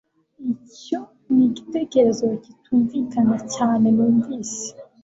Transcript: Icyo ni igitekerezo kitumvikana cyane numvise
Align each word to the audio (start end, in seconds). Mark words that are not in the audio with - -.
Icyo 0.53 0.99
ni 1.33 1.41
igitekerezo 1.47 2.25
kitumvikana 2.43 3.37
cyane 3.55 3.85
numvise 3.95 4.61